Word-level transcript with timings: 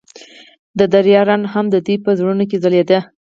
د 0.79 0.81
دریا 0.93 1.21
رڼا 1.27 1.49
هم 1.53 1.65
د 1.73 1.75
دوی 1.85 1.97
په 2.05 2.11
زړونو 2.19 2.43
کې 2.49 2.57
ځلېده. 2.63 2.99